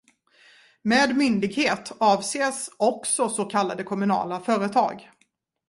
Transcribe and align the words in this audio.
Med 0.81 1.15
myndighet 1.17 1.91
avses 1.99 2.69
också 2.77 3.29
så 3.29 3.45
kallade 3.45 3.83
kommunala 3.83 4.39
företag. 4.39 5.11